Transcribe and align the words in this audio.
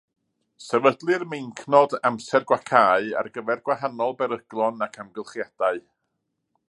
Sefydlir 0.67 1.25
meincnod 1.33 1.93
“amser 2.09 2.47
gwacáu” 2.53 3.11
ar 3.21 3.29
gyfer 3.37 3.61
gwahanol 3.69 4.17
beryglon 4.23 4.83
ac 4.87 4.99
amgylchiadau. 5.05 5.85